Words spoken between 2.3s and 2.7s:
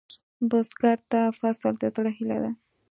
ده